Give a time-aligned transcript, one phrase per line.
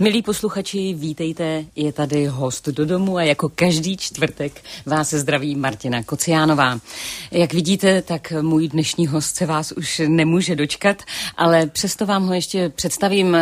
[0.00, 6.02] Milí posluchači, vítejte, je tady host do domu a jako každý čtvrtek vás zdraví Martina
[6.02, 6.80] Kociánová.
[7.30, 11.02] Jak vidíte, tak můj dnešní host se vás už nemůže dočkat,
[11.36, 13.36] ale přesto vám ho ještě představím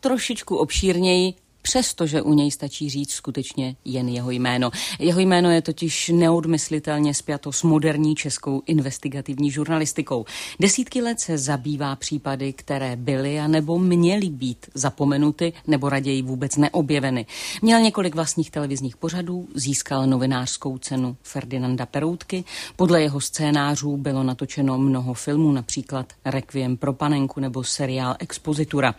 [0.00, 1.34] trošičku obšírněji,
[1.68, 4.70] přestože u něj stačí říct skutečně jen jeho jméno.
[4.98, 10.24] Jeho jméno je totiž neodmyslitelně spjato s moderní českou investigativní žurnalistikou.
[10.60, 16.56] Desítky let se zabývá případy, které byly a nebo měly být zapomenuty nebo raději vůbec
[16.56, 17.26] neobjeveny.
[17.62, 22.44] Měl několik vlastních televizních pořadů, získal novinářskou cenu Ferdinanda Peroutky.
[22.76, 28.94] Podle jeho scénářů bylo natočeno mnoho filmů, například Requiem pro panenku nebo seriál Expozitura.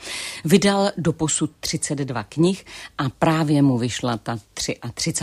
[0.45, 2.65] Vydal do posud 32 knih, knih
[2.97, 4.39] a právě mu vyšla ta
[4.93, 5.13] 33.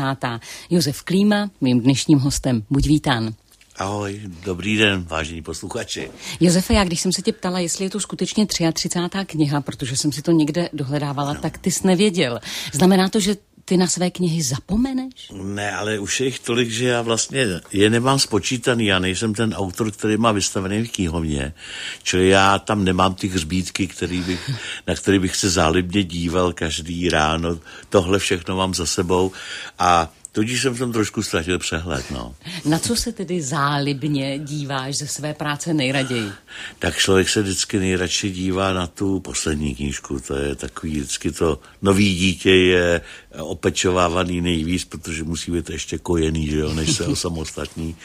[0.71, 2.63] Josef Klíma, mým dnešním hostem.
[2.71, 3.35] Buď vítán.
[3.79, 6.11] Ahoj, dobrý den, vážení posluchači.
[6.41, 8.99] Josefe, já když jsem se tě ptala, jestli je to skutečně 33.
[9.27, 11.41] kniha, protože jsem si to někde dohledávala, no.
[11.41, 12.41] tak ty jsi nevěděl.
[12.73, 13.37] Znamená to, že
[13.69, 15.31] ty na své knihy zapomeneš?
[15.33, 18.87] Ne, ale už je jich tolik, že já vlastně je nemám spočítaný.
[18.87, 21.55] Já nejsem ten autor, který má vystavený v knihovně.
[22.03, 24.51] Čili já tam nemám ty hřbítky, který bych,
[24.87, 27.59] na který bych se zálibně díval každý ráno.
[27.89, 29.33] Tohle všechno mám za sebou
[29.79, 32.35] a Tudíž jsem v tom trošku ztratil přehled, no.
[32.65, 36.33] Na co se tedy zálibně díváš ze své práce nejraději?
[36.79, 40.21] Tak člověk se vždycky nejradši dívá na tu poslední knížku.
[40.21, 43.01] To je takový vždycky to nový dítě je
[43.39, 47.97] opečovávaný nejvíc, protože musí být ještě kojený, že jo, než se osamostatní.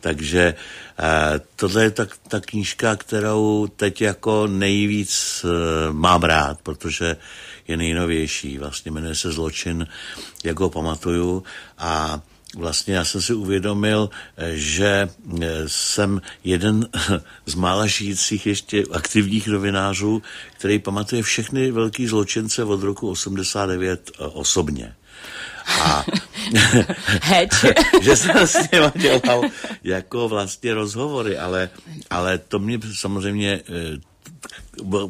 [0.00, 0.54] Takže
[0.98, 7.16] eh, tohle je tak, ta knížka, kterou teď jako nejvíc eh, mám rád, protože
[7.68, 8.58] je nejnovější.
[8.58, 9.86] Vlastně jmenuje se Zločin,
[10.44, 11.42] jak ho pamatuju.
[11.78, 12.20] A
[12.56, 14.10] vlastně já jsem si uvědomil,
[14.52, 15.08] že
[15.66, 16.88] jsem jeden
[17.46, 20.22] z mála žijících ještě aktivních novinářů,
[20.58, 24.94] který pamatuje všechny velký zločince od roku 89 osobně.
[25.68, 26.04] A
[28.02, 29.42] že jsem s něma dělal
[29.84, 31.70] jako vlastně rozhovory, ale,
[32.10, 33.98] ale to mě samozřejmě eh,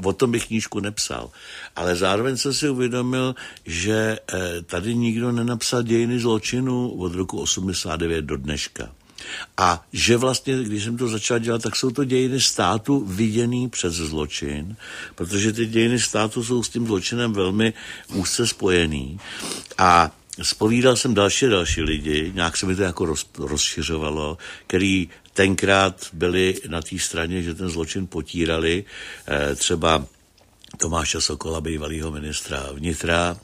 [0.05, 1.31] o tom bych knížku nepsal.
[1.77, 3.35] Ale zároveň jsem si uvědomil,
[3.67, 8.89] že eh, tady nikdo nenapsal dějiny zločinu od roku 89 do dneška.
[9.57, 13.95] A že vlastně, když jsem to začal dělat, tak jsou to dějiny státu viděný přes
[13.95, 14.77] zločin,
[15.15, 17.73] protože ty dějiny státu jsou s tím zločinem velmi
[18.15, 19.21] úzce spojený.
[19.79, 20.11] A
[20.43, 26.55] Spovídal jsem další další lidi, nějak se mi to jako roz, rozšiřovalo, který tenkrát byli
[26.69, 28.85] na té straně, že ten zločin potírali.
[29.29, 30.07] Eh, třeba
[30.77, 33.37] Tomáše Sokola, bývalého ministra vnitra,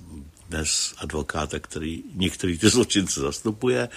[0.54, 3.88] dnes advokáta, který některý ty zločince zastupuje,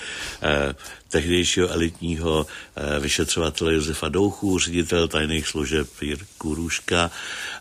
[0.41, 0.75] eh,
[1.09, 7.11] tehdejšího elitního eh, vyšetřovatele Josefa Douchu, ředitel tajných služeb Jirku Růžka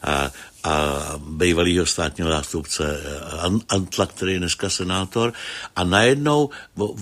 [0.02, 0.30] a,
[0.64, 0.74] a
[1.18, 5.32] bývalýho státního zástupce eh, Antla, který je dneska senátor.
[5.76, 6.50] A najednou,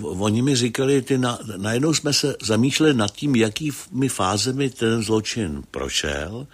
[0.03, 5.63] oni mi říkali, ty na, najednou jsme se zamýšleli nad tím, jakými fázemi ten zločin
[5.71, 6.47] prošel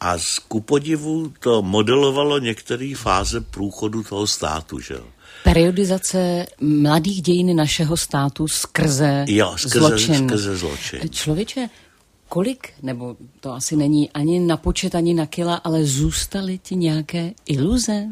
[0.00, 5.04] a z ku podivu to modelovalo některé fáze průchodu toho státu, že jo.
[5.44, 10.28] Periodizace mladých dějin našeho státu skrze, jo, skrze zločin.
[10.28, 11.00] Skrze zločin.
[11.10, 11.68] Člověče,
[12.30, 17.34] kolik, nebo to asi není ani na počet, ani na kila, ale zůstaly ti nějaké
[17.46, 18.06] iluze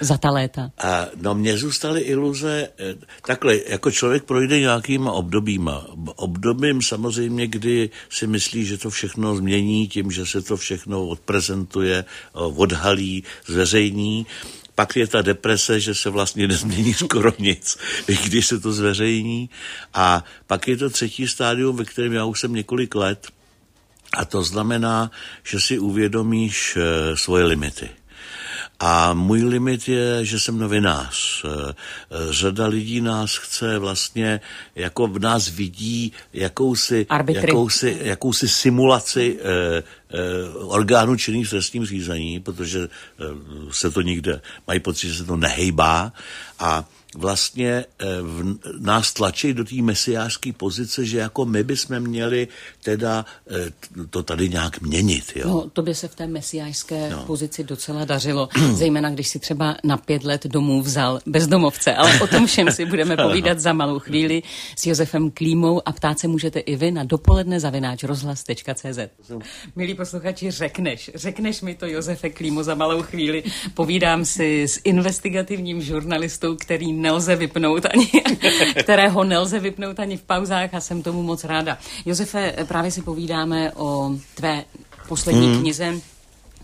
[0.00, 0.70] za ta léta?
[0.78, 2.94] A, no mně zůstaly iluze, eh,
[3.26, 5.86] takhle, jako člověk projde nějakýma obdobíma.
[6.16, 12.04] Obdobím samozřejmě, kdy si myslí, že to všechno změní tím, že se to všechno odprezentuje,
[12.32, 14.26] odhalí, zveřejní.
[14.74, 17.78] Pak je ta deprese, že se vlastně nezmění skoro nic,
[18.24, 19.50] když se to zveřejní.
[19.94, 23.34] A pak je to třetí stádium, ve kterém já už jsem několik let,
[24.16, 25.10] a to znamená,
[25.42, 27.88] že si uvědomíš eh, svoje limity.
[28.80, 31.44] A můj limit je, že jsem novinář.
[31.44, 31.74] Eh,
[32.30, 34.40] řada lidí nás chce vlastně,
[34.74, 42.40] jako v nás vidí jakousi, jakousi, jakousi simulaci eh, eh, orgánů činných v trestním řízení,
[42.40, 43.24] protože eh,
[43.70, 46.12] se to nikde, mají pocit, že se to nehejbá
[46.58, 46.84] a
[47.14, 52.48] vlastně eh, v, nás tlačí do té mesiářské pozice, že jako my bychom měli
[52.82, 53.70] teda eh,
[54.10, 55.32] to tady nějak měnit.
[55.36, 55.48] Jo?
[55.48, 57.24] No, to by se v té mesiářské no.
[57.24, 62.26] pozici docela dařilo, zejména když si třeba na pět let domů vzal bezdomovce, ale o
[62.26, 64.42] tom všem si budeme povídat za malou chvíli
[64.76, 68.98] s Josefem Klímou a ptát se můžete i vy na dopoledne zavináč rozhlas.cz.
[69.76, 73.42] Milí posluchači, řekneš, řekneš mi to Josefe Klímo za malou chvíli.
[73.74, 78.10] Povídám si s investigativním žurnalistou, který nelze vypnout ani,
[78.82, 81.78] kterého nelze vypnout ani v pauzách a jsem tomu moc ráda.
[82.06, 84.64] Josefe, právě si povídáme o tvé
[85.08, 85.60] poslední hmm.
[85.60, 85.94] knize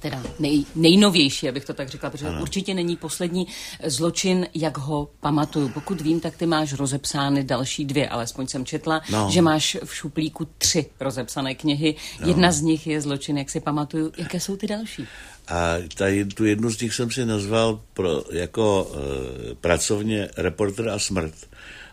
[0.00, 2.42] teda nej, nejnovější, abych to tak řekla, protože ano.
[2.42, 3.46] určitě není poslední
[3.84, 5.68] zločin, jak ho pamatuju.
[5.68, 9.28] Pokud vím, tak ty máš rozepsány další dvě, alespoň jsem četla, no.
[9.30, 11.94] že máš v šuplíku tři rozepsané knihy.
[12.20, 12.28] No.
[12.28, 14.12] Jedna z nich je zločin, jak si pamatuju.
[14.16, 15.06] Jaké jsou ty další?
[15.48, 20.98] A tady, tu jednu z nich jsem si nazval pro, jako e, pracovně reporter a
[20.98, 21.34] smrt.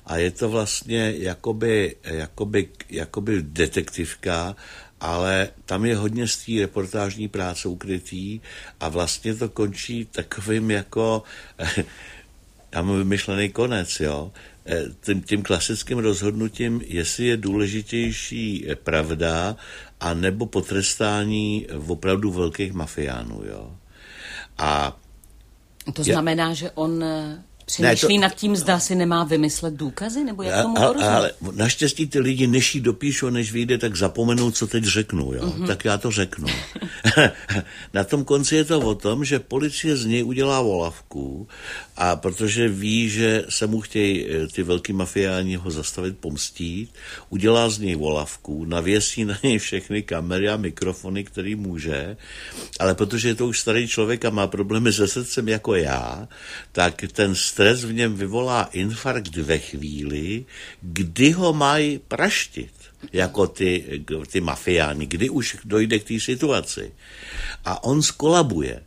[0.08, 4.56] A je to vlastně jakoby, jakoby, jakoby detektivka,
[5.00, 8.40] ale tam je hodně z té reportážní práce ukrytý
[8.80, 11.24] a vlastně to končí takovým jako
[12.70, 14.32] tam vymyšlený konec, jo.
[14.66, 19.56] E, tím, tím klasickým rozhodnutím, jestli je důležitější pravda
[20.00, 23.76] a nebo potrestání opravdu velkých mafiánů, jo.
[24.58, 24.98] A
[25.94, 27.04] to znamená, že on
[27.68, 31.32] Přemýšlí ne, to, nad tím, zda si nemá vymyslet důkazy, nebo jak tomu a, Ale
[31.52, 35.34] naštěstí ty lidi, než jí dopíšou, než vyjde, tak zapomenou, co teď řeknu.
[35.34, 35.46] Jo?
[35.46, 35.68] Mm-hmm.
[35.68, 36.48] Tak já to řeknu.
[37.94, 41.48] Na tom konci je to o tom, že policie z něj udělá volavku
[41.98, 46.90] a protože ví, že se mu chtějí eh, ty velký mafiáni ho zastavit, pomstít,
[47.30, 52.18] udělá z něj volavku, navěsí na něj všechny kamery a mikrofony, který může,
[52.80, 56.28] ale protože je to už starý člověk a má problémy se srdcem jako já,
[56.72, 60.46] tak ten stres v něm vyvolá infarkt ve chvíli,
[60.82, 62.74] kdy ho mají praštit
[63.14, 66.94] jako ty, ty mafiáni, kdy už dojde k té situaci.
[67.66, 68.84] A on skolabuje.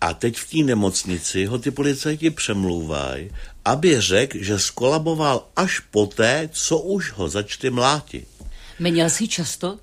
[0.00, 3.30] A teď v té nemocnici ho ty policajti přemlouvají,
[3.64, 8.28] aby řekl, že skolaboval až poté, co už ho začali mlátit.
[8.80, 9.78] Měl jsi často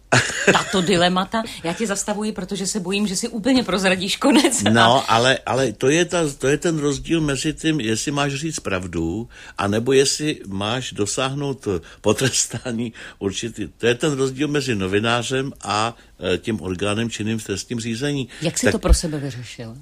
[0.52, 1.44] tato dilemata?
[1.64, 4.64] Já tě zastavuji, protože se bojím, že si úplně prozradíš konec.
[4.64, 8.60] No, ale, ale to, je ta, to je ten rozdíl mezi tím, jestli máš říct
[8.60, 11.68] pravdu, anebo jestli máš dosáhnout
[12.02, 13.68] potrestání určitý.
[13.78, 15.96] To je ten rozdíl mezi novinářem a
[16.34, 18.28] e, tím orgánem činným v trestním řízení.
[18.42, 19.70] Jak jsi tak, to pro sebe vyřešil?
[19.70, 19.76] Uh,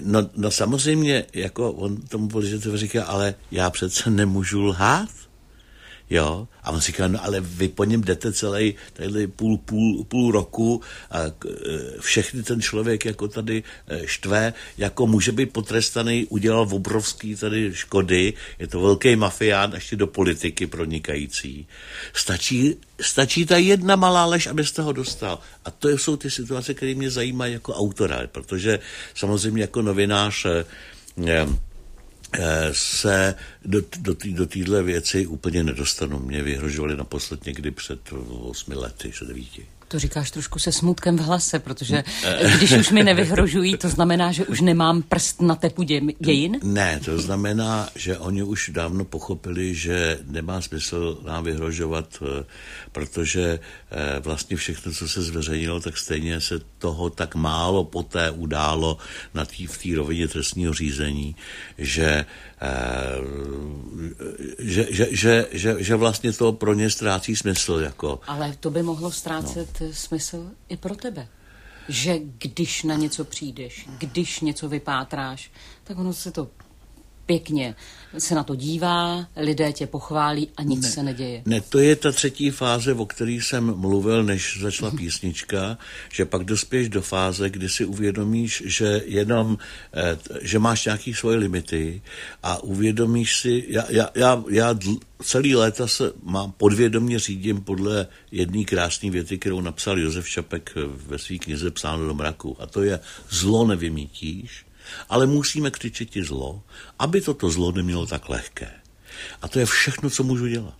[0.00, 5.08] no, no samozřejmě, jako on tomu policajtovi říká, ale já přece nemůžu lhát.
[6.12, 6.48] Jo?
[6.62, 10.80] A on říká, no ale vy po něm jdete celý tady půl, půl, půl roku
[11.10, 11.32] a e,
[12.00, 18.34] všechny ten člověk jako tady e, štve, jako může být potrestaný, udělal obrovský tady škody,
[18.58, 21.66] je to velký mafián, ještě do politiky pronikající.
[22.12, 25.38] Stačí, stačí ta jedna malá lež, abyste ho dostal.
[25.64, 28.78] A to jsou ty situace, které mě zajímají jako autora, protože
[29.14, 30.64] samozřejmě jako novinář eh,
[31.18, 31.46] Eh,
[32.72, 33.34] se
[33.64, 36.18] do, do, do téhle věci úplně nedostanu.
[36.18, 39.66] Mě vyhrožovali naposled někdy před osmi lety, před devíti.
[39.92, 42.04] To říkáš trošku se smutkem v hlase, protože
[42.56, 46.60] když už mi nevyhrožují, to znamená, že už nemám prst na tepu dě, dějin?
[46.62, 52.44] Ne, to znamená, že oni už dávno pochopili, že nemá smysl nám vyhrožovat, eh,
[52.92, 53.58] protože
[53.90, 58.98] eh, vlastně všechno, co se zveřejnilo, tak stejně se toho tak málo poté událo
[59.34, 61.36] na tý, v té rovině trestního řízení,
[61.78, 62.24] že
[64.58, 67.80] že, že, že, že, že vlastně to pro ně ztrácí smysl.
[67.82, 68.20] Jako.
[68.26, 69.81] Ale to by mohlo ztrácet no.
[69.92, 71.28] Smysl i pro tebe.
[71.88, 75.50] Že když na něco přijdeš, když něco vypátráš,
[75.84, 76.50] tak ono se to
[77.26, 77.74] pěkně
[78.18, 81.42] se na to dívá, lidé tě pochválí a nic ne, se neděje.
[81.46, 85.78] Ne, to je ta třetí fáze, o které jsem mluvil, než začala písnička,
[86.12, 89.58] že pak dospěš do fáze, kdy si uvědomíš, že jenom,
[89.94, 92.02] eh, že máš nějaké svoje limity
[92.42, 94.74] a uvědomíš si, já, já, já, já
[95.22, 100.72] celý léta se mám podvědomě řídím podle jedné krásné věty, kterou napsal Josef Čapek
[101.06, 102.56] ve své knize Psáno do mraku.
[102.60, 104.64] A to je zlo nevymítíš,
[105.08, 106.62] ale musíme křičet ti zlo,
[106.98, 108.70] aby toto zlo nemělo tak lehké.
[109.42, 110.74] A to je všechno, co můžu dělat.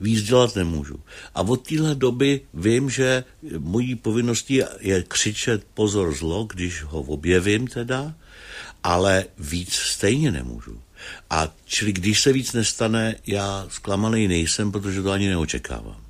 [0.00, 1.00] Víc dělat nemůžu.
[1.34, 3.24] A od téhle doby vím, že
[3.58, 8.14] mojí povinností je křičet pozor zlo, když ho objevím teda,
[8.82, 10.80] ale víc stejně nemůžu.
[11.30, 16.00] A čili když se víc nestane, já zklamaný nejsem, protože to ani neočekávám.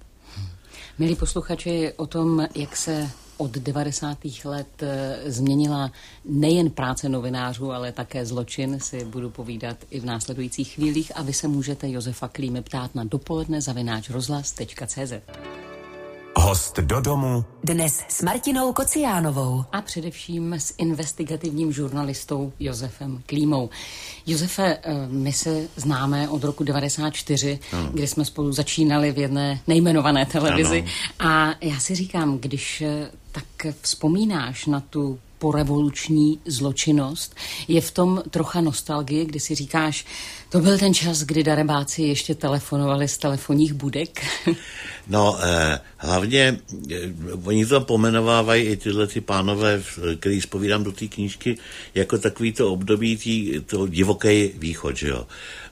[0.98, 4.18] Milí posluchači, o tom, jak se od 90.
[4.44, 5.90] let eh, změnila
[6.24, 11.32] nejen práce novinářů, ale také zločin, si budu povídat i v následujících chvílích a vy
[11.32, 15.12] se můžete Josefa Klímy ptát na dopoledne zavináč rozhlas.cz.
[16.40, 17.44] Host do domu.
[17.64, 19.64] Dnes s Martinou Kociánovou.
[19.72, 23.70] A především s investigativním žurnalistou Josefem Klímou.
[24.26, 27.90] Josefe, eh, my se známe od roku 94, ano.
[27.92, 30.84] kdy jsme spolu začínali v jedné nejmenované televizi.
[31.18, 31.30] Ano.
[31.32, 37.34] A já si říkám, když eh, tak vzpomínáš na tu porevoluční zločinnost.
[37.68, 40.06] Je v tom trocha nostalgie, kdy si říkáš,
[40.48, 44.24] to byl ten čas, kdy darebáci ještě telefonovali z telefonních budek?
[45.08, 46.58] no, eh, hlavně,
[46.90, 47.12] eh,
[47.44, 49.82] oni to pomenovávají i tyhle ty pánové,
[50.20, 51.58] který spovídám do té knížky,
[51.94, 55.26] jako takový to období tý, to divoký východ, že jo.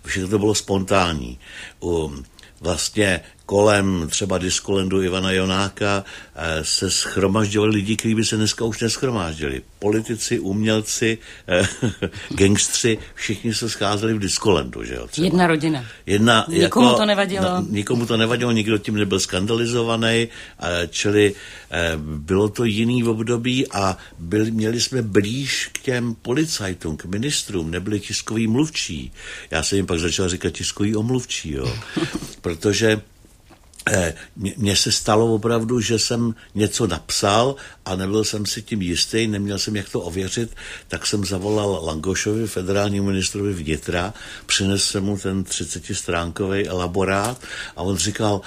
[0.05, 1.39] Všechno to bylo spontánní.
[1.83, 2.13] U,
[2.61, 8.81] vlastně kolem třeba diskolendu Ivana Jonáka eh, se schromažďovali lidi, kteří by se dneska už
[8.81, 9.63] neschromáždili.
[9.79, 11.69] Politici, umělci, eh,
[12.31, 14.85] gangstři, všichni se scházeli v diskolendu.
[14.85, 15.25] Že jo, třeba.
[15.25, 15.85] Jedna rodina.
[16.07, 17.45] Jedna, nikomu jako, to nevadilo.
[17.45, 20.29] No, nikomu to nevadilo, nikdo tím nebyl skandalizovaný,
[20.61, 21.35] eh, čili
[21.97, 27.71] bylo to jiný v období a byli, měli jsme blíž k těm policajtům, k ministrům,
[27.71, 29.13] nebyli tiskoví mluvčí.
[29.51, 31.75] Já jsem jim pak začal říkat tiskový omluvčí, jo.
[32.41, 33.01] protože
[34.37, 39.59] mně se stalo opravdu, že jsem něco napsal a nebyl jsem si tím jistý, neměl
[39.59, 40.57] jsem jak to ověřit,
[40.89, 44.15] tak jsem zavolal Langošovi, federálnímu ministrovi vnitra,
[44.47, 47.41] přinesl jsem mu ten 30-stránkový elaborát
[47.77, 48.41] a on říkal,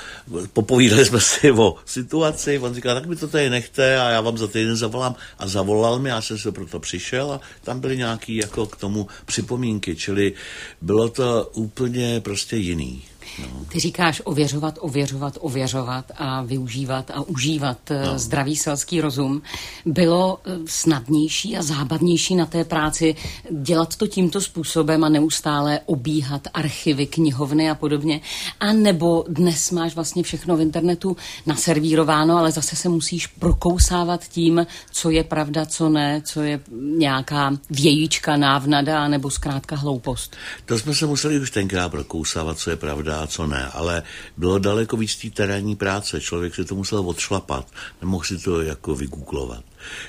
[0.53, 4.37] popovídali jsme si o situaci, on říkal, tak mi to tady nechte a já vám
[4.37, 8.35] za týden zavolám a zavolal mi, já jsem se proto přišel a tam byly nějaký
[8.35, 10.33] jako k tomu připomínky, čili
[10.81, 13.03] bylo to úplně prostě jiný.
[13.39, 13.65] No.
[13.67, 18.19] Ty říkáš ověřovat, ověřovat, ověřovat a využívat a užívat eh, no.
[18.19, 19.41] zdravý selský rozum.
[19.85, 23.15] Bylo eh, snadnější a zábavnější na té práci
[23.51, 28.21] dělat to tímto způsobem a neustále obíhat archivy, knihovny a podobně.
[28.59, 34.67] A nebo dnes máš vlastně všechno v internetu naservírováno, ale zase se musíš prokousávat tím,
[34.91, 36.59] co je pravda, co ne, co je
[36.97, 40.35] nějaká vějíčka, návnada nebo zkrátka hloupost.
[40.65, 44.03] To jsme se museli už tenkrát prokousávat, co je pravda a co ne, ale
[44.37, 46.21] bylo daleko víc té terénní práce.
[46.21, 47.67] Člověk si to musel odšlapat,
[48.01, 49.63] nemohl si to jako vygooglovat.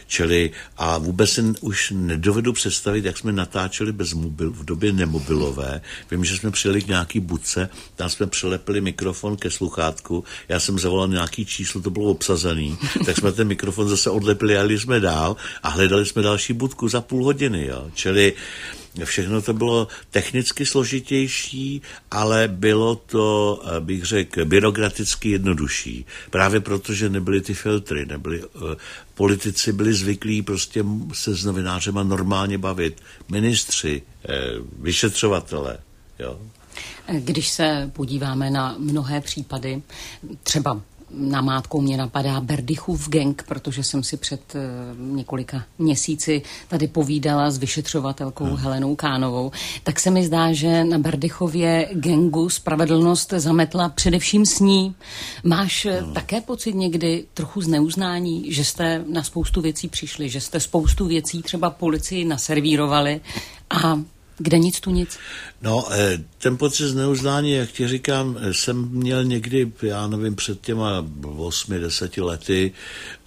[0.06, 5.80] Čili a vůbec si už nedovedu představit, jak jsme natáčeli bez mobil, v době nemobilové.
[6.10, 10.78] Vím, že jsme přijeli k nějaký budce, tam jsme přilepili mikrofon ke sluchátku, já jsem
[10.78, 15.00] zavolal nějaký číslo, to bylo obsazený, tak jsme ten mikrofon zase odlepili a jeli jsme
[15.00, 17.66] dál a hledali jsme další budku za půl hodiny.
[17.66, 17.86] Jo.
[17.94, 18.34] Čili
[19.04, 26.06] Všechno to bylo technicky složitější, ale bylo to, eh, bych řekl, byrokraticky jednodušší.
[26.30, 28.74] Právě proto, že nebyly ty filtry, nebyly, uh,
[29.14, 33.02] politici byli zvyklí prostě se s novinářema normálně bavit.
[33.28, 35.78] Ministři, uh, vyšetřovatele,
[36.18, 36.40] jo.
[37.18, 39.82] Když se podíváme na mnohé případy,
[40.42, 40.80] třeba
[41.14, 47.58] namátkou mě napadá Berdychův gang, protože jsem si před uh, několika měsíci tady povídala s
[47.58, 48.56] vyšetřovatelkou hmm.
[48.56, 49.52] Helenou Kánovou,
[49.82, 54.94] tak se mi zdá, že na Berdychově gangu spravedlnost zametla především s ní.
[55.44, 56.14] Máš eh, hmm.
[56.14, 61.42] také pocit někdy trochu zneuznání, že jste na spoustu věcí přišli, že jste spoustu věcí
[61.42, 63.20] třeba policii naservírovali
[63.84, 64.00] a
[64.40, 65.18] kde nic, tu nic?
[65.62, 70.60] No, eh, ten pocit zneuznání, jak ti říkám, eh, jsem měl někdy, já nevím, před
[70.60, 71.06] těma
[71.36, 72.72] osmi, deseti lety,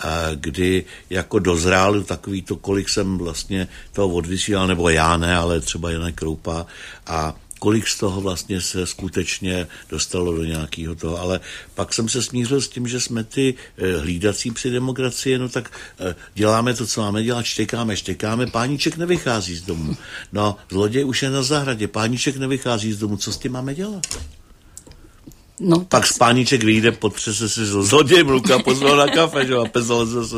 [0.04, 5.60] eh, kdy jako dozrál takový to, kolik jsem vlastně toho odvysílal, nebo já ne, ale
[5.60, 6.66] třeba Janek Kroupa
[7.08, 11.20] a kolik z toho vlastně se skutečně dostalo do nějakého toho.
[11.20, 11.40] Ale
[11.76, 15.72] pak jsem se smířil s tím, že jsme ty eh, hlídací při demokracii, no tak
[16.00, 19.96] eh, děláme to, co máme dělat, štěkáme, štěkáme, páníček nevychází z domu.
[20.34, 24.04] No, zloděj už je na zahradě, páníček nevychází z domu, co s tím máme dělat?
[25.60, 30.36] No, Pak spáníček vyjde, potřese si zloděj, mluka, pozval na kafe, že a pezal zase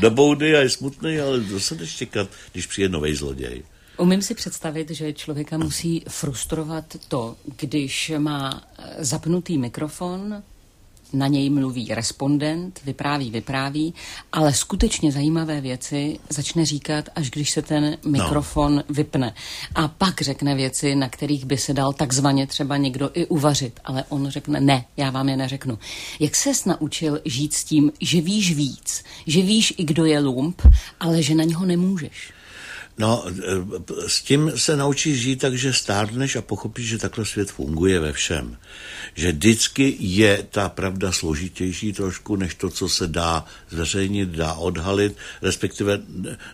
[0.00, 3.62] do boudy a je smutný, ale zase jdeš čekat, když přijde nový zloděj.
[3.98, 10.42] Umím si představit, že člověka musí frustrovat to, když má eh, zapnutý mikrofon,
[11.12, 13.94] na něj mluví respondent, vypráví, vypráví,
[14.32, 18.82] ale skutečně zajímavé věci začne říkat, až když se ten mikrofon no.
[18.88, 19.34] vypne.
[19.74, 24.04] A pak řekne věci, na kterých by se dal takzvaně třeba někdo i uvařit, ale
[24.08, 25.78] on řekne, ne, já vám je neřeknu.
[26.20, 30.62] Jak ses naučil žít s tím, že víš víc, že víš i kdo je lump,
[31.00, 32.37] ale že na něho nemůžeš?
[32.98, 37.50] No, e, s tím se naučíš žít tak, že stárneš a pochopíš, že takhle svět
[37.50, 38.56] funguje ve všem.
[39.14, 45.16] Že vždycky je ta pravda složitější trošku, než to, co se dá zveřejnit, dá odhalit,
[45.42, 46.00] respektive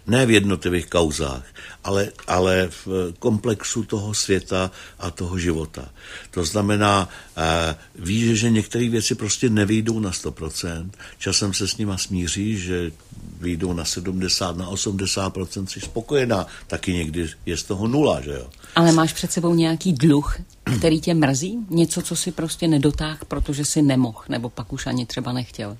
[0.07, 1.45] ne v jednotlivých kauzách,
[1.85, 5.89] ale, ale v komplexu toho světa a toho života.
[6.31, 11.99] To znamená, eh, víš, že některé věci prostě nevyjdou na 100%, časem se s nima
[11.99, 12.93] smíří, že
[13.41, 16.34] vyjdou na 70, na 80%, jsi spokojená,
[16.67, 18.51] taky někdy je z toho nula, že jo.
[18.77, 20.37] Ale máš před sebou nějaký dluh,
[20.79, 21.59] který tě mrzí?
[21.71, 25.77] Něco, co si prostě nedotáh, protože si nemohl, nebo pak už ani třeba nechtěl?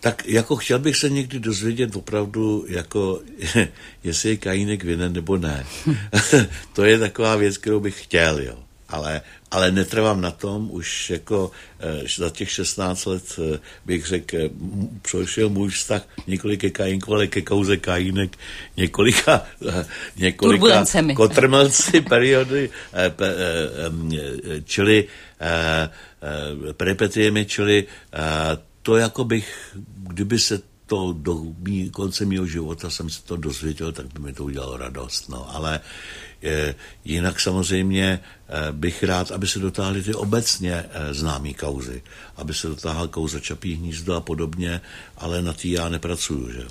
[0.00, 3.20] Tak jako chtěl bych se někdy dozvědět opravdu, jako
[4.04, 5.66] jestli je Kajínek vinen nebo ne.
[6.72, 8.54] to je taková věc, kterou bych chtěl, jo.
[8.88, 14.36] Ale, ale netrvám na tom, už jako e, za těch 16 let e, bych řekl,
[14.36, 14.50] e,
[15.10, 18.38] prošel můj vztah několik ke Kajinku, ale ke kauze Kajínek
[18.76, 19.42] několika,
[20.16, 22.70] několika kotrmelci periody,
[23.08, 23.34] pe,
[24.64, 25.08] čili
[26.72, 27.86] peripetiemi, čili
[28.82, 33.92] to jako bych, kdyby se to do mý, konce mého života jsem se to dozvěděl,
[33.92, 35.28] tak by mi to udělalo radost.
[35.28, 35.54] No.
[35.54, 35.80] Ale
[37.04, 42.02] jinak samozřejmě eh, bych rád, aby se dotáhly ty obecně eh, známé kauzy,
[42.36, 44.80] aby se dotáhla kauza Čapí hnízdo a podobně,
[45.16, 46.52] ale na tý já nepracuju.
[46.52, 46.66] Že?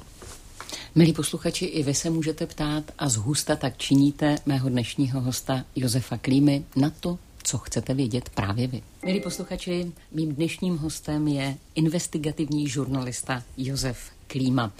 [0.95, 6.17] Milí posluchači, i vy se můžete ptát a zhusta tak činíte mého dnešního hosta Josefa
[6.17, 8.81] Klímy na to, co chcete vědět právě vy.
[9.05, 13.97] Milí posluchači, mým dnešním hostem je investigativní žurnalista Josef
[14.27, 14.71] Klíma.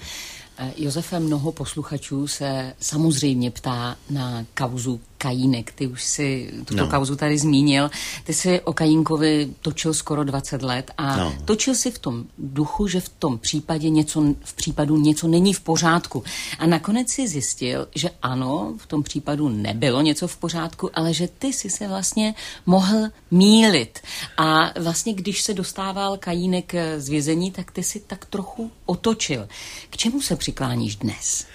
[0.77, 5.71] Josefe, mnoho posluchačů se samozřejmě ptá na kauzu Kajínek.
[5.71, 6.87] Ty už si tuto no.
[6.87, 7.91] kauzu tady zmínil.
[8.23, 11.33] Ty si o Kajínkovi točil skoro 20 let a no.
[11.45, 15.59] točil si v tom duchu, že v tom případě něco, v případu něco není v
[15.59, 16.23] pořádku.
[16.59, 21.27] A nakonec si zjistil, že ano, v tom případu nebylo něco v pořádku, ale že
[21.27, 22.35] ty si se vlastně
[22.65, 23.99] mohl mílit.
[24.37, 29.47] A vlastně, když se dostával Kajínek z vězení, tak ty si tak trochu otočil.
[29.89, 31.45] K čemu se přikláníš dnes?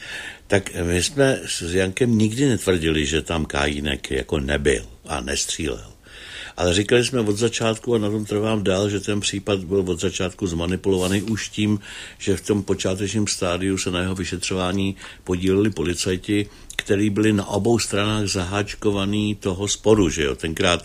[0.46, 5.94] Tak my jsme s Jankem nikdy netvrdili, že tam Kajínek jako nebyl a nestřílel.
[6.56, 10.00] Ale říkali jsme od začátku, a na tom trvám dál, že ten případ byl od
[10.00, 11.80] začátku zmanipulovaný už tím,
[12.18, 16.46] že v tom počátečním stádiu se na jeho vyšetřování podíleli policajti,
[16.76, 20.34] kteří byli na obou stranách zaháčkovaný toho sporu, že jo.
[20.34, 20.84] Tenkrát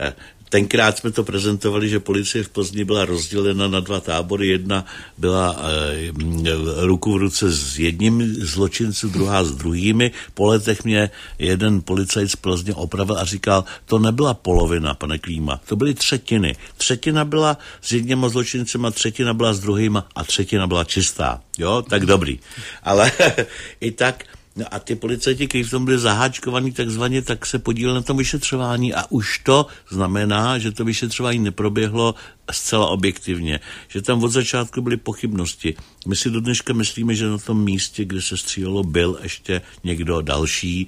[0.00, 0.14] eh,
[0.48, 4.48] tenkrát jsme to prezentovali, že policie v Plzni byla rozdělena na dva tábory.
[4.48, 4.84] Jedna
[5.18, 10.10] byla e, ruku v ruce s jedním zločinců, druhá s druhými.
[10.34, 15.60] Po letech mě jeden policajt z Plzně opravil a říkal, to nebyla polovina, pane Klíma,
[15.68, 16.56] to byly třetiny.
[16.76, 21.40] Třetina byla s jedněma zločincema, třetina byla s druhýma a třetina byla čistá.
[21.58, 22.38] Jo, tak dobrý.
[22.82, 23.12] Ale
[23.80, 24.24] i tak
[24.56, 28.16] No a ty policajti, kteří v tom byli zaháčkovaní takzvaně, tak se podíleli na tom
[28.16, 32.14] vyšetřování a už to znamená, že to vyšetřování neproběhlo
[32.52, 35.74] zcela objektivně, že tam od začátku byly pochybnosti.
[36.06, 40.20] My si do dneška myslíme, že na tom místě, kde se střílelo, byl ještě někdo
[40.20, 40.86] další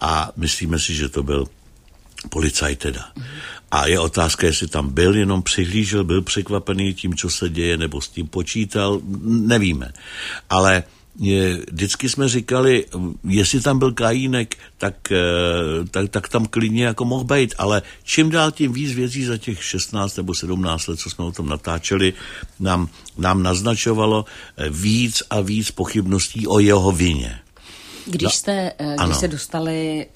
[0.00, 1.46] a myslíme si, že to byl
[2.28, 3.04] policajt teda.
[3.70, 8.00] A je otázka, jestli tam byl, jenom přihlížel, byl překvapený tím, co se děje, nebo
[8.00, 9.92] s tím počítal, nevíme.
[10.50, 10.82] Ale
[11.18, 12.84] vždycky jsme říkali,
[13.28, 15.18] jestli tam byl Kajínek, tak, eh,
[15.90, 19.64] tak, tak tam klidně jako mohl být, ale čím dál tím víc věcí za těch
[19.64, 22.12] 16 nebo 17 let, co jsme o tom natáčeli,
[22.60, 24.24] nám, nám naznačovalo
[24.56, 27.45] eh, víc a víc pochybností o jeho vině.
[28.06, 29.14] Když no, jste, eh, když ano.
[29.14, 30.06] se dostali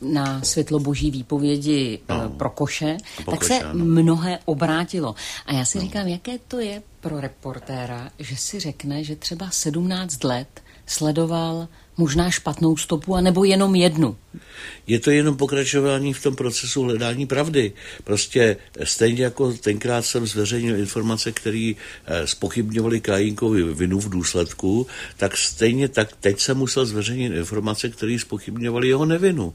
[0.00, 2.30] na světlo boží výpovědi no.
[2.30, 3.84] pro koše, po tak koše, se ano.
[3.84, 5.14] mnohé obrátilo.
[5.46, 5.84] A já si no.
[5.84, 11.68] říkám, jaké to je pro reportéra, že si řekne, že třeba 17 let sledoval
[12.00, 14.16] možná špatnou stopu, anebo jenom jednu.
[14.86, 17.72] Je to jenom pokračování v tom procesu hledání pravdy.
[18.04, 24.86] Prostě stejně jako tenkrát jsem zveřejnil informace, které eh, spochybňovaly Kajínkovi vinu v důsledku,
[25.16, 29.54] tak stejně tak teď jsem musel zveřejnit informace, které spochybňovaly jeho nevinu.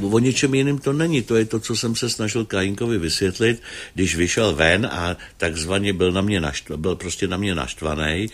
[0.00, 1.22] O ničem jiným to není.
[1.22, 3.62] To je to, co jsem se snažil Kajínkovi vysvětlit,
[3.94, 8.28] když vyšel ven a takzvaně byl na mě naštvaný, byl prostě na mě naštvaný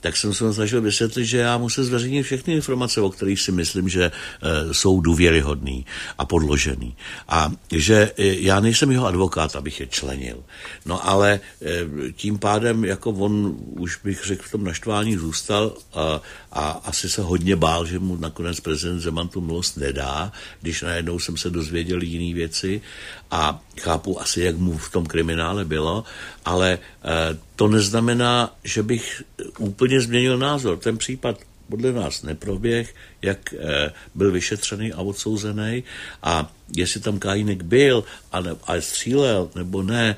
[0.00, 3.88] tak jsem se snažil vysvětlit, že já musím zveřejnit všechny informace, o kterých si myslím,
[3.88, 5.86] že e, jsou důvěryhodný
[6.18, 6.96] a podložený.
[7.28, 10.44] A že e, já nejsem jeho advokát, abych je členil.
[10.86, 16.20] No ale e, tím pádem, jako on už bych řekl v tom naštvání zůstal a,
[16.52, 20.32] a asi se hodně bál, že mu nakonec prezident Zeman tu milost nedá,
[20.62, 22.80] když najednou jsem se dozvěděl jiné věci
[23.30, 26.04] a chápu asi, jak mu v tom kriminále bylo,
[26.44, 29.22] ale eh, to neznamená, že bych
[29.58, 30.78] úplně změnil názor.
[30.78, 35.84] Ten případ podle nás neproběh, jak eh, byl vyšetřený a odsouzený
[36.22, 40.16] a jestli tam Kajínek byl a, ne, a střílel nebo ne,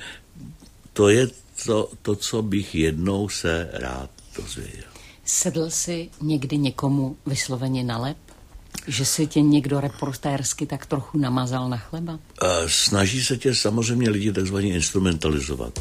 [0.93, 1.29] to je
[1.67, 4.89] to, to, co bych jednou se rád dozvěděl.
[5.25, 8.17] Sedl si někdy někomu vysloveně na lep?
[8.89, 12.19] Že si tě někdo reportérsky tak trochu namazal na chleba?
[12.67, 15.79] Snaží se tě samozřejmě lidi takzvaně instrumentalizovat.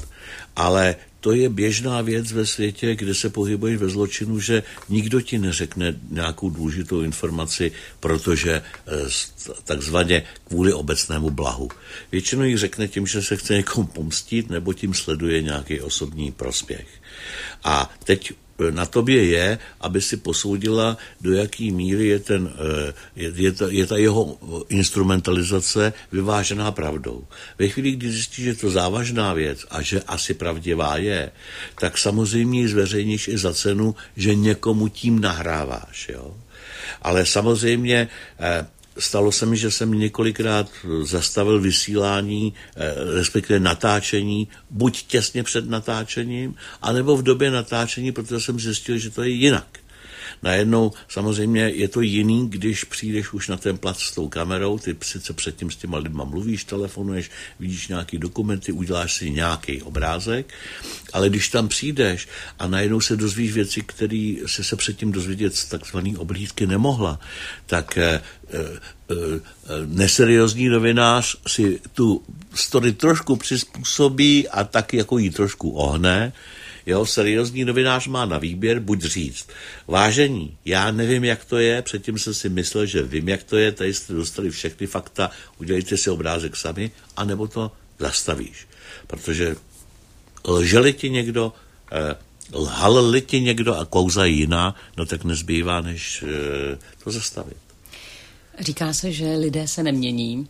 [0.55, 5.37] Ale to je běžná věc ve světě, kde se pohybuješ ve zločinu, že nikdo ti
[5.37, 8.91] neřekne nějakou důležitou informaci, protože eh,
[9.63, 11.69] takzvaně kvůli obecnému blahu.
[12.11, 16.87] Většinou ji řekne tím, že se chce někomu pomstit nebo tím sleduje nějaký osobní prospěch.
[17.63, 18.33] A teď
[18.71, 23.65] na tobě je, aby si posoudila, do jaký míry je, ten, eh, je, je, ta,
[23.69, 24.37] je ta jeho
[24.69, 27.27] instrumentalizace vyvážená pravdou.
[27.59, 31.31] Ve chvíli, kdy zjistíš, že je to závažná věc a že asi pravdivá je,
[31.79, 36.09] tak samozřejmě ji zveřejníš i za cenu, že někomu tím nahráváš.
[36.09, 36.37] Jo?
[37.01, 38.07] Ale samozřejmě
[38.39, 38.67] eh,
[38.99, 40.69] Stalo se mi, že jsem několikrát
[41.01, 48.60] zastavil vysílání, eh, respektive natáčení, buď těsně před natáčením, anebo v době natáčení, protože jsem
[48.60, 49.79] zjistil, že to je jinak.
[50.43, 54.97] Najednou samozřejmě je to jiný, když přijdeš už na ten plac s tou kamerou, ty
[55.02, 60.54] sice předtím s těma lidma mluvíš, telefonuješ, vidíš nějaký dokumenty, uděláš si nějaký obrázek,
[61.13, 62.28] ale když tam přijdeš
[62.60, 67.19] a najednou se dozvíš věci, které se se předtím dozvědět z takzvané oblídky nemohla,
[67.65, 68.58] tak eh, eh,
[69.10, 69.39] eh,
[69.86, 72.23] neseriózní novinář si tu
[72.54, 76.34] story trošku přizpůsobí a taky jako ji trošku ohne,
[76.88, 79.47] Jo, seriózní novinář má na výběr buď říct,
[79.88, 83.71] vážení, já nevím, jak to je, předtím jsem si myslel, že vím, jak to je,
[83.71, 88.67] tady jste dostali všechny fakta, udělejte si obrázek sami, anebo to zastavíš.
[89.08, 89.56] Protože
[90.47, 91.54] lželi ti někdo,
[91.91, 92.15] eh,
[92.54, 97.66] lhal ti někdo a kouza jiná, no tak nezbývá, než eh, to zastavit.
[98.59, 100.47] Říká se, že lidé se nemění.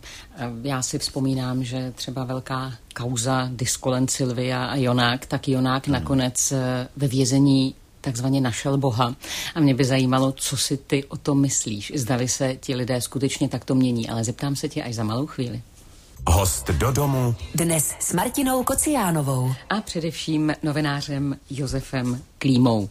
[0.62, 5.92] Já si vzpomínám, že třeba velká kauza Diskolen Silvia a Jonák, tak Jonák hmm.
[5.92, 9.14] nakonec eh, ve vězení takzvaně našel Boha.
[9.54, 11.92] A mě by zajímalo, co si ty o tom myslíš.
[11.94, 15.62] Zdali se ti lidé skutečně takto mění, ale zeptám se tě až za malou chvíli.
[16.26, 17.34] Host do domu.
[17.54, 19.52] Dnes s Martinou Kociánovou.
[19.70, 22.88] A především novinářem Josefem Klímou.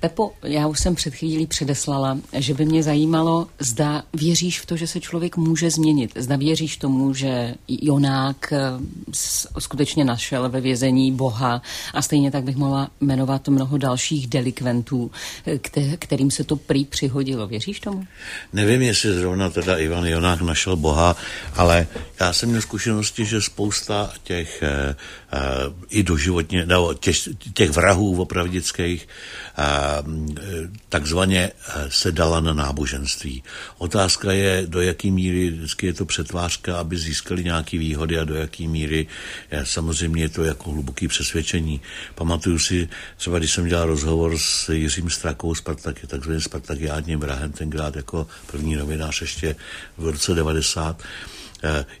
[0.00, 4.76] Pepo, já už jsem před chvílí předeslala, že by mě zajímalo, zda věříš v to,
[4.76, 6.12] že se člověk může změnit.
[6.16, 8.58] Zda věříš tomu, že Jonák eh,
[9.58, 11.62] skutečně našel ve vězení Boha
[11.94, 15.10] a stejně tak bych mohla jmenovat mnoho dalších delikventů,
[15.46, 17.46] eh, kterým se to prý přihodilo.
[17.46, 18.06] Věříš tomu?
[18.52, 21.16] Nevím, jestli zrovna teda Ivan Jonák našel Boha,
[21.54, 21.86] ale
[22.20, 24.94] já jsem měl zkušenosti, že spousta těch eh,
[25.90, 26.66] i doživotně,
[27.00, 27.16] těch,
[27.54, 29.08] těch vrahů opravdických
[30.88, 31.50] takzvaně
[31.88, 33.42] se dala na náboženství.
[33.78, 38.34] Otázka je, do jaký míry vždycky je to přetvářka, aby získali nějaké výhody a do
[38.34, 39.06] jaký míry
[39.64, 41.80] samozřejmě je to jako hluboký přesvědčení.
[42.14, 47.96] Pamatuju si, třeba když jsem dělal rozhovor s Jiřím Strakou, Spartak, takzvaným Spartakiádním vrahem, tenkrát
[47.96, 49.56] jako první novinář ještě
[49.98, 51.41] v roce 90, Eh,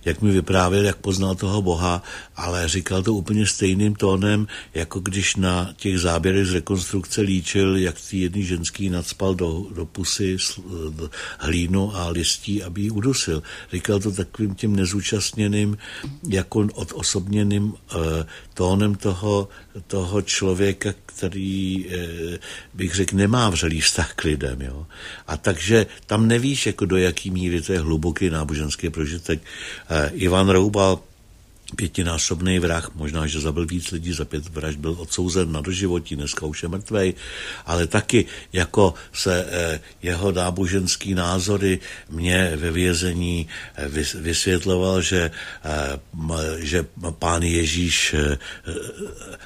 [0.04, 2.02] jak mi vyprávěl, jak poznal toho Boha,
[2.36, 7.96] ale říkal to úplně stejným tónem, jako když na těch záběrech z rekonstrukce líčil, jak
[8.10, 10.36] ty jedný ženský nadspal do, do pusy
[11.38, 13.42] hlínu a listí, aby ji udusil.
[13.72, 15.78] Říkal to takovým tím nezúčastněným,
[16.28, 19.48] jako odosobněným e, tónem toho,
[19.86, 22.08] toho člověka, který, e,
[22.74, 24.62] bych řekl, nemá vřelý vztah k lidem.
[24.62, 24.86] Jo?
[25.26, 29.42] A takže tam nevíš, jako do jaký míry to je hluboký náboženský prožitek.
[29.90, 31.11] E, Ivan Roubal
[31.76, 36.46] pětinásobný vrah, možná, že zabil víc lidí, za pět vražd byl odsouzen na doživotí, dneska
[36.46, 37.14] už je mrtvej,
[37.66, 41.80] ale taky jako se eh, jeho náboženský názory
[42.10, 45.30] mě ve vězení eh, vysvětloval, že,
[45.64, 45.98] eh,
[46.58, 46.86] že
[47.18, 48.14] pán Ježíš,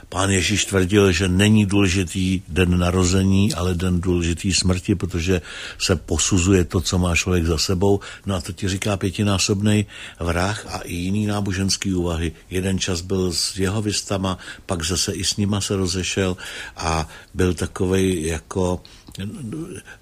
[0.08, 5.40] pán Ježíš tvrdil, že není důležitý den narození, ale den důležitý smrti, protože
[5.78, 8.00] se posuzuje to, co má člověk za sebou.
[8.26, 9.86] No a to ti říká pětinásobný
[10.20, 12.32] vrah a i jiný náboženský úvah úvahy.
[12.50, 16.36] Jeden čas byl s jeho vystama, pak zase i s nima se rozešel
[16.76, 18.82] a byl takový jako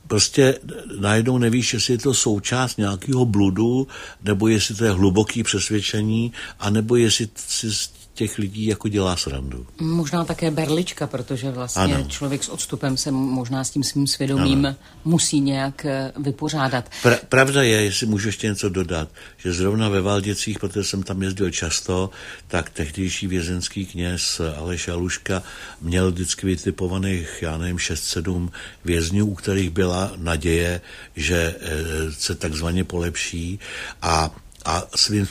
[0.07, 0.59] prostě
[1.01, 3.87] najednou nevíš, jestli je to součást nějakého bludu,
[4.23, 7.71] nebo jestli to je hluboký přesvědčení, anebo jestli si
[8.15, 9.67] těch lidí jako dělá srandu.
[9.81, 12.05] Možná také berlička, protože vlastně ano.
[12.09, 14.77] člověk s odstupem se možná s tím svým svědomím ano.
[15.05, 16.91] musí nějak eh, vypořádat.
[17.03, 21.23] Pra, pravda je, jestli můžu ještě něco dodat, že zrovna ve Valděcích, protože jsem tam
[21.23, 22.11] jezdil často,
[22.49, 25.43] tak tehdejší vězenský kněz Aleš Aluška
[25.81, 28.49] měl vždycky vytipovaných, já nevím, 6-7
[28.95, 30.81] vězňů, u kterých byla naděje,
[31.17, 33.59] že eh, se takzvaně polepší
[34.03, 34.31] a
[34.65, 35.29] a svým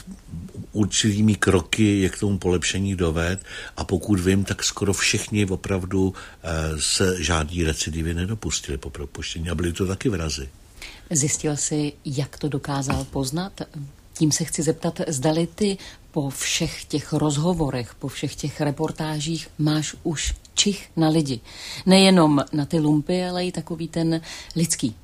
[0.71, 3.41] určitými kroky je k tomu polepšení doved
[3.77, 9.55] a pokud vím, tak skoro všichni opravdu eh, se žádní recidivy nedopustili po propuštění a
[9.55, 10.49] byly to taky vrazy.
[11.09, 13.61] Zjistil jsi, jak to dokázal poznat?
[14.13, 15.77] tím se chci zeptat, zdali ty
[16.11, 21.39] po všech těch rozhovorech, po všech těch reportážích máš už čich na lidi.
[21.85, 24.21] Nejenom na ty lumpy, ale i takový ten
[24.55, 24.95] lidský.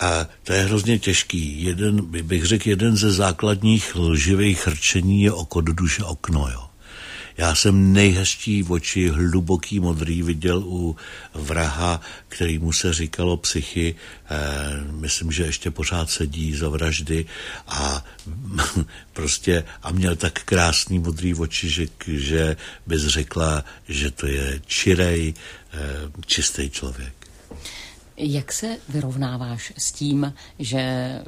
[0.00, 1.62] A to je hrozně těžký.
[1.62, 6.48] Jeden, bych řekl, jeden ze základních lživých chrčení je oko do duše okno.
[6.52, 6.67] Jo.
[7.38, 10.96] Já jsem nejhezčí oči hluboký modrý viděl u
[11.34, 13.94] vraha, který mu se říkalo psychy.
[13.94, 14.36] Eh,
[14.90, 17.26] myslím, že ještě pořád sedí za vraždy
[17.66, 18.04] a
[19.12, 25.34] prostě a měl tak krásný modrý oči, že, že bys řekla, že to je čirej,
[25.72, 25.78] eh,
[26.26, 27.14] čistý člověk.
[28.20, 31.22] Jak se vyrovnáváš s tím, že eh,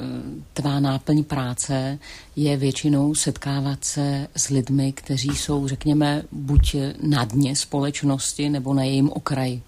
[0.52, 1.98] tvá náplň práce
[2.36, 8.82] je většinou setkávat se s lidmi, kteří jsou, řekněme, buď na dně společnosti nebo na
[8.82, 9.62] jejím okraji?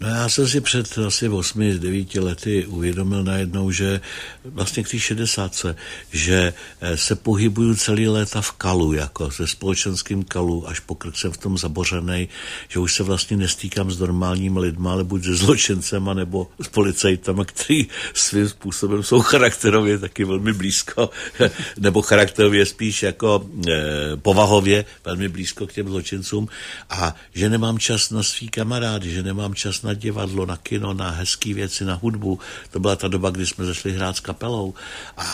[0.00, 4.00] No já jsem si před asi 8-9 lety uvědomil najednou, že
[4.44, 5.66] vlastně k té 60,
[6.12, 11.32] že eh, se pohybuju celý léta v kalu, jako se společenským kalu, až pokrk jsem
[11.32, 12.28] v tom zabořený,
[12.68, 17.44] že už se vlastně nestýkám s normálními lidmi, ale buď se zločincema nebo s policajtama,
[17.44, 21.10] který svým způsobem jsou charakterově taky velmi blízko,
[21.78, 26.48] nebo charakterově spíš jako e, povahově velmi blízko k těm zločincům.
[26.90, 30.94] A že nemám čas na svý kamarády, že nemám čas na na divadlo, na kino,
[30.94, 32.38] na hezké věci, na hudbu.
[32.70, 34.74] To byla ta doba, kdy jsme zašli hrát s kapelou.
[35.16, 35.24] A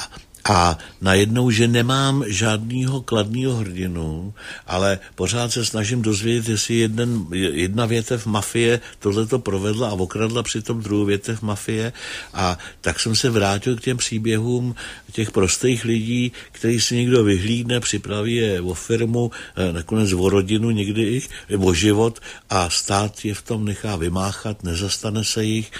[0.44, 4.34] a najednou, že nemám žádného kladného hrdinu,
[4.66, 10.42] ale pořád se snažím dozvědět, jestli jeden, jedna větev mafie tohle to provedla a okradla
[10.42, 11.92] přitom druhou větev mafie.
[12.34, 14.74] A tak jsem se vrátil k těm příběhům
[15.12, 20.70] těch prostých lidí, který si někdo vyhlídne, připraví je o firmu, eh, nakonec o rodinu,
[20.70, 25.72] někdy i o život a stát je v tom nechá vymáchat, nezastane se jich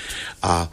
[0.42, 0.72] a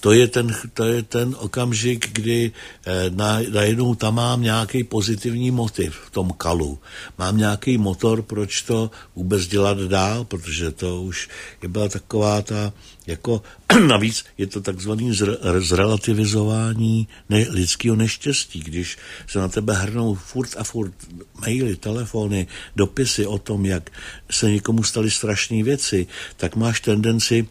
[0.00, 2.52] to je ten, to je ten okamžik, kdy
[2.86, 3.10] eh,
[3.50, 6.78] najednou tam mám nějaký pozitivní motiv v tom kalu.
[7.18, 11.28] Mám nějaký motor, proč to vůbec dělat dál, protože to už
[11.62, 12.72] je byla taková ta,
[13.06, 13.42] jako
[13.86, 15.18] navíc je to takzvaný
[15.58, 20.94] zrelativizování ne, lidského neštěstí, když se na tebe hrnou furt a furt
[21.40, 23.90] maily, telefony, dopisy o tom, jak
[24.30, 27.46] se někomu staly strašné věci, tak máš tendenci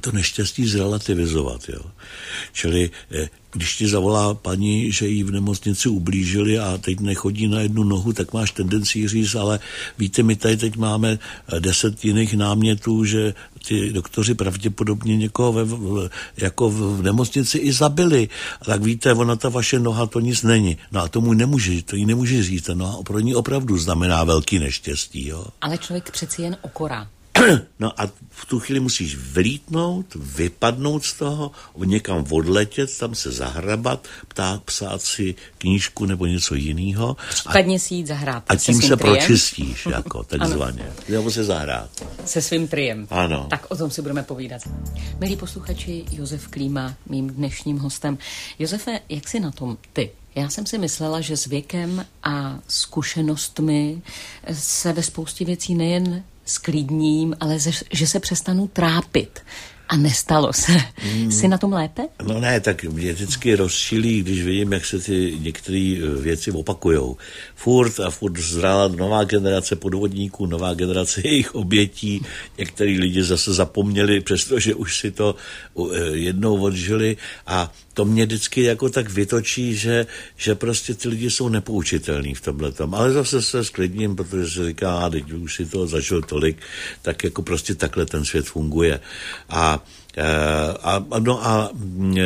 [0.00, 1.68] to neštěstí zrelativizovat.
[1.68, 1.80] Jo.
[2.52, 7.60] Čili eh, když ti zavolá paní, že jí v nemocnici ublížili a teď nechodí na
[7.60, 9.60] jednu nohu, tak máš tendenci říct, ale
[9.98, 13.34] víte, my tady teď máme eh, deset jiných námětů, že
[13.68, 15.64] ty doktoři pravděpodobně někoho ve,
[16.36, 18.28] jako v nemocnici i zabili.
[18.64, 20.76] Tak víte, ona ta vaše noha to nic není.
[20.92, 22.70] No a tomu nemůže, to jí nemůže říct.
[22.74, 25.28] No a pro ní opravdu znamená velký neštěstí.
[25.28, 25.46] Jo.
[25.60, 27.08] Ale člověk přeci jen okorá.
[27.78, 31.50] No a v tu chvíli musíš vlítnout, vypadnout z toho,
[31.84, 37.16] někam odletět, tam se zahrabat, ptát, psát si knížku nebo něco jiného.
[37.28, 38.44] Případně si jít zahrát.
[38.48, 40.92] A tím se, se pročistíš, jako takzvaně.
[41.08, 41.90] Nebo se zahrát.
[42.24, 43.06] Se svým triem.
[43.10, 43.46] Ano.
[43.50, 44.62] Tak o tom si budeme povídat.
[45.20, 48.18] Milí posluchači, Josef Klíma, mým dnešním hostem.
[48.58, 50.10] Josefe, jak jsi na tom ty?
[50.34, 54.02] Já jsem si myslela, že s věkem a zkušenostmi
[54.52, 57.58] se ve spoustě věcí nejen sklidním, ale
[57.92, 59.40] že se přestanu trápit.
[59.94, 60.72] A nestalo se.
[60.94, 61.32] Hmm.
[61.32, 62.02] Jsi na tom lépe?
[62.22, 67.16] No ne, tak mě vždycky rozšilí, když vidím, jak se ty některé eh, věci opakujou.
[67.54, 72.22] Furt a furt zrála nová generace podvodníků, nová generace jejich obětí.
[72.58, 75.36] Některý lidi zase zapomněli, přestože už si to
[75.78, 81.30] eh, jednou odžili a to mě vždycky jako tak vytočí, že, že prostě ty lidi
[81.30, 82.94] jsou nepoučitelní v tomhle tom.
[82.94, 86.56] Ale zase se sklidním, protože se říká, a teď už si to zažil tolik,
[87.02, 89.00] tak jako prostě takhle ten svět funguje.
[89.48, 89.83] A
[90.82, 92.16] a, a, no a, mm,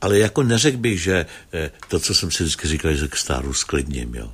[0.00, 3.54] ale jako neřekl bych, že eh, to, co jsem si vždycky říkal, že k stáru
[3.54, 4.32] sklidním, jo.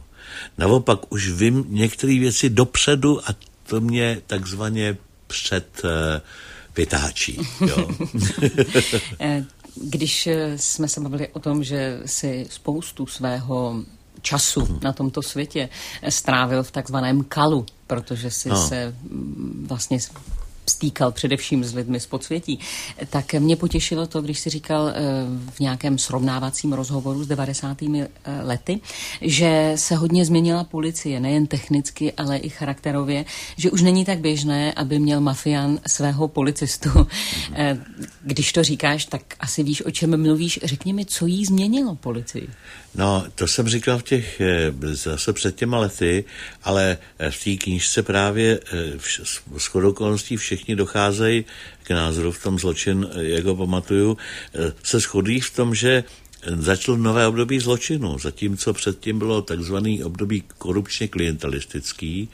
[0.58, 3.34] Naopak už vím některé věci dopředu a
[3.66, 4.96] to mě takzvaně
[5.26, 5.82] před
[6.76, 7.38] vytáčí.
[7.60, 7.88] Jo.
[9.74, 13.84] Když eh, jsme se bavili o tom, že si spoustu svého
[14.22, 15.68] času na tomto světě
[16.08, 18.68] strávil v takzvaném kalu, protože si no.
[18.68, 19.98] se mm, vlastně
[20.72, 22.58] stýkal především s lidmi z podsvětí,
[23.10, 24.94] tak mě potěšilo to, když si říkal eh,
[25.50, 27.82] v nějakém srovnávacím rozhovoru s 90.
[27.82, 28.08] Eh,
[28.42, 28.80] lety,
[29.20, 33.24] že se hodně změnila policie, nejen technicky, ale i charakterově,
[33.56, 36.90] že už není tak běžné, aby měl mafián svého policistu.
[37.54, 37.78] Eh,
[38.22, 40.60] když to říkáš, tak asi víš, o čem mluvíš.
[40.62, 42.48] Řekni mi, co jí změnilo policii?
[42.94, 44.42] No, to jsem říkal v těch,
[44.92, 46.24] zase před těma lety,
[46.62, 46.98] ale
[47.30, 48.60] v té knížce právě
[49.56, 51.44] s chodou okolností všichni docházejí
[51.82, 54.16] k názoru v tom zločin, jak ho pamatuju,
[54.82, 56.04] se shodí v tom, že
[56.46, 62.28] začalo nové období zločinu, zatímco předtím bylo takzvaný období korupčně klientelistický,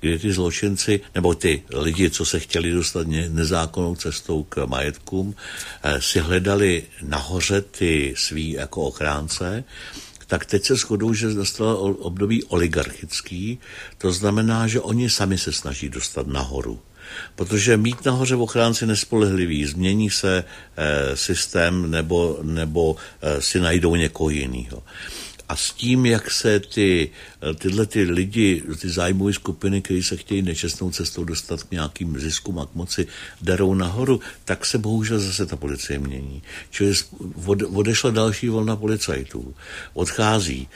[0.00, 5.34] kdy ty zločinci, nebo ty lidi, co se chtěli dostat nezákonnou cestou k majetkům,
[5.82, 9.64] eh, si hledali nahoře ty svý jako ochránce,
[10.26, 13.58] tak teď se shodou, že nastalo období oligarchický,
[13.98, 16.80] to znamená, že oni sami se snaží dostat nahoru.
[17.34, 20.44] Protože mít nahoře ochránci nespolehlivý, změní se
[20.76, 24.82] e, systém nebo, nebo e, si najdou někoho jiného.
[25.48, 27.10] A s tím, jak se ty,
[27.58, 32.58] tyhle ty lidi, ty zájmové skupiny, které se chtějí nečestnou cestou dostat k nějakým ziskům
[32.58, 33.06] a k moci,
[33.42, 36.42] darou nahoru, tak se bohužel zase ta policie mění.
[36.70, 36.94] Čili
[37.74, 39.54] odešla další volna policajtů.
[39.94, 40.68] Odchází.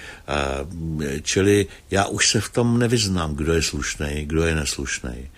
[1.23, 5.31] Čili já už se v tom nevyznám, kdo je slušný, kdo je neslušný.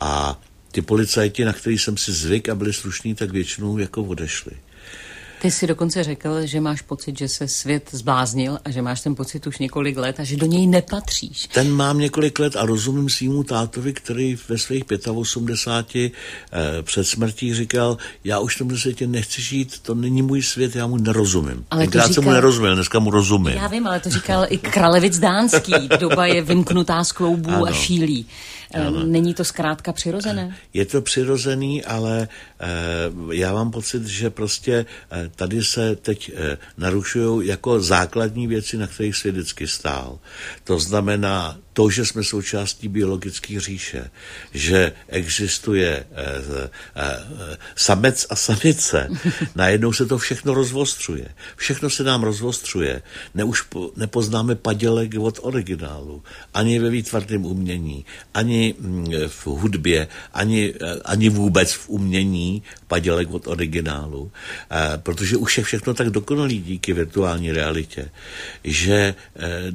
[0.00, 0.40] A
[0.72, 4.52] ty policajti, na který jsem si zvyk a byli slušní, tak většinou jako odešli.
[5.42, 9.14] Ty jsi dokonce řekl, že máš pocit, že se svět zbláznil a že máš ten
[9.14, 11.46] pocit už několik let a že do něj nepatříš.
[11.54, 14.84] Ten mám několik let a rozumím svýmu tátovi, který ve svých
[15.14, 16.12] 85
[16.52, 20.76] eh, před smrtí říkal, já už v tomhle světě nechci žít, to není můj svět,
[20.76, 21.64] já mu nerozumím.
[21.70, 22.14] Ale Tenkrát říkal...
[22.14, 23.56] jsem mu nerozuměl, dneska mu rozumím.
[23.56, 25.88] Já vím, ale to říkal i Kralevic Dánský.
[26.00, 27.66] Doba je vymknutá z kloubů ano.
[27.66, 28.26] a šílí.
[28.74, 29.04] Ano.
[29.06, 30.56] Není to zkrátka přirozené?
[30.74, 32.28] Je to přirozený, ale
[32.60, 32.66] eh,
[33.32, 38.86] já mám pocit, že prostě eh, tady se teď eh, narušují jako základní věci, na
[38.86, 40.18] kterých svět vždycky stál.
[40.64, 44.10] To znamená to, že jsme součástí biologické říše,
[44.54, 49.08] že existuje eh, eh, samec a samice,
[49.54, 51.28] najednou se to všechno rozvostřuje.
[51.56, 53.02] Všechno se nám rozvostřuje.
[53.34, 56.22] Ne, už po, nepoznáme padělek od originálu.
[56.54, 63.30] Ani ve výtvarném umění, ani mm, v hudbě, ani, eh, ani vůbec v umění padělek
[63.30, 64.32] od originálu.
[64.70, 68.10] Eh, protože už je všechno tak dokonalý díky virtuální realitě,
[68.64, 69.72] že eh,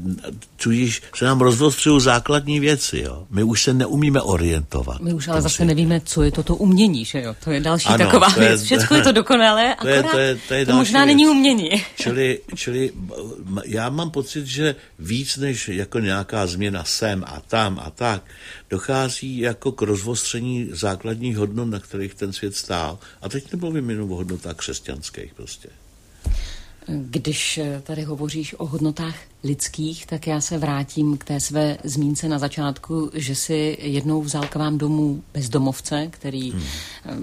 [0.58, 3.00] tudíž se nám rozvostřují jsou základní věci.
[3.00, 3.28] Jo.
[3.30, 5.00] My už se neumíme orientovat.
[5.02, 5.68] My už ale zase světě.
[5.68, 7.06] nevíme, co je toto umění.
[7.06, 7.36] Že jo?
[7.44, 8.62] To je další ano, taková to věc.
[8.62, 11.08] Je, Všechno je to dokonalé, to je, akorát to, je, to, je to možná věc.
[11.08, 11.70] není umění.
[11.96, 12.92] Čili, čili
[13.66, 18.24] já mám pocit, že víc než jako nějaká změna sem a tam a tak,
[18.70, 23.00] dochází jako k rozvostření základních hodnot, na kterých ten svět stál.
[23.22, 25.70] A teď nemluvím jenom o hodnotách křesťanských prostě.
[26.88, 32.40] Když tady hovoříš o hodnotách lidských, tak já se vrátím k té své zmínce na
[32.40, 36.64] začátku, že si jednou vzal k vám domů bezdomovce, který hmm.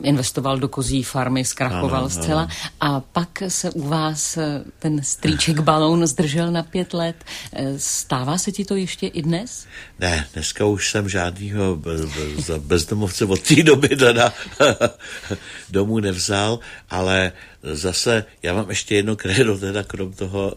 [0.02, 2.50] investoval do kozí farmy, zkrachoval ano, zcela ano.
[2.80, 4.38] a pak se u vás
[4.78, 7.16] ten strýček balón zdržel na pět let.
[7.76, 9.66] Stává se ti to ještě i dnes?
[9.98, 11.82] Ne, dneska už jsem žádnýho
[12.58, 14.32] bezdomovce od té doby teda
[15.70, 16.58] domů nevzal,
[16.90, 20.54] ale zase já mám ještě jedno krédo, teda krom toho,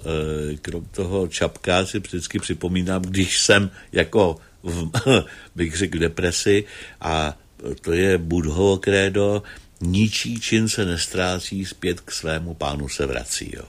[0.51, 4.89] eh, krom toho čapka si vždycky připomínám, když jsem jako v,
[5.55, 6.65] bych řekl, depresi
[7.01, 7.37] a
[7.81, 9.43] to je Budhovo krédo,
[9.81, 13.51] ničí čin se nestrácí, zpět k svému pánu se vrací.
[13.55, 13.63] Jo.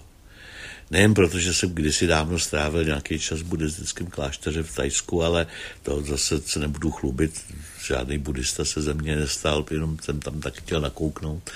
[0.94, 5.46] Nejen proto, že jsem kdysi dávno strávil nějaký čas v buddhistickém klášteře v Tajsku, ale
[5.82, 7.40] to zase se nebudu chlubit,
[7.86, 11.50] žádný buddhista se ze mě nestal, jenom jsem tam tak chtěl nakouknout.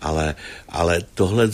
[0.00, 0.34] Ale,
[0.68, 1.50] ale tohle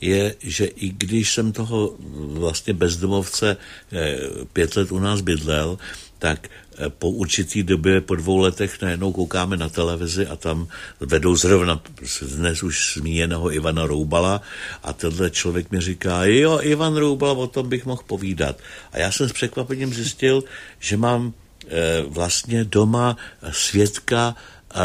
[0.00, 3.56] je, že i když jsem toho vlastně bezdomovce
[3.92, 4.18] eh,
[4.52, 5.78] pět let u nás bydlel,
[6.18, 10.68] tak eh, po určitý době, po dvou letech najednou koukáme na televizi a tam
[11.00, 11.80] vedou zrovna
[12.22, 14.42] dnes už zmíněného Ivana Roubala
[14.82, 18.58] a tenhle člověk mi říká, jo, Ivan Roubal, o tom bych mohl povídat.
[18.92, 20.44] A já jsem s překvapením zjistil,
[20.80, 21.32] že mám
[21.68, 23.16] e, vlastně doma
[23.50, 24.78] svědka e,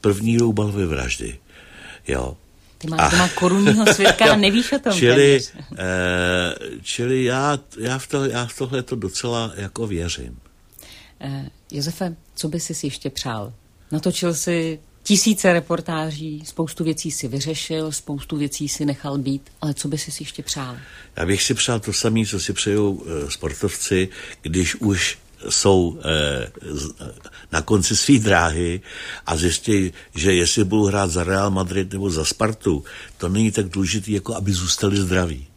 [0.00, 1.38] první Roubalovy vraždy.
[2.08, 2.36] Jo.
[2.78, 4.92] Ty máš doma korunního svědka a nevíš o tom.
[4.92, 5.40] Čili,
[5.78, 10.36] e, čili já, já, v to, já v tohle to docela jako věřím.
[11.20, 13.52] Eh, Josefe, co by si ještě přál?
[13.92, 19.88] Natočil si tisíce reportáží, spoustu věcí si vyřešil, spoustu věcí si nechal být, ale co
[19.88, 20.76] by si ještě přál?
[21.16, 24.08] Já bych si přál to samé, co si přejou e, sportovci,
[24.42, 26.52] když už jsou e,
[27.52, 28.80] na konci své dráhy
[29.26, 32.84] a zjistí, že jestli budou hrát za Real Madrid nebo za Spartu,
[33.16, 35.47] to není tak důležité, jako aby zůstali zdraví.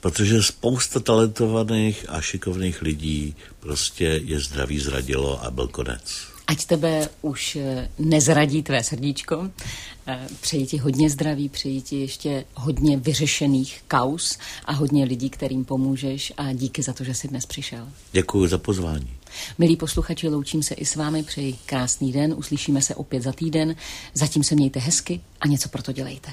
[0.00, 6.34] Protože spousta talentovaných a šikovných lidí prostě je zdraví zradilo a byl konec.
[6.46, 9.50] Ať tebe už eh, nezradí tvé srdíčko.
[10.06, 15.64] Eh, přeji ti hodně zdraví, přeji ti ještě hodně vyřešených kaus a hodně lidí, kterým
[15.64, 17.88] pomůžeš a díky za to, že jsi dnes přišel.
[18.12, 19.10] Děkuji za pozvání.
[19.58, 23.76] Milí posluchači, loučím se i s vámi, přeji krásný den, uslyšíme se opět za týden.
[24.14, 26.32] Zatím se mějte hezky a něco pro to dělejte.